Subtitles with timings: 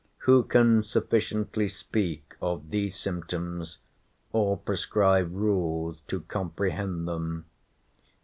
[0.25, 3.77] Who can sufficiently speak of these symptoms,
[4.33, 7.45] or prescribe rules to comprehend them?